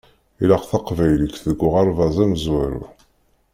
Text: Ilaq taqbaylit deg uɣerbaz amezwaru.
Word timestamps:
Ilaq 0.41 0.63
taqbaylit 0.71 1.35
deg 1.47 1.59
uɣerbaz 1.65 2.15
amezwaru. 2.23 2.83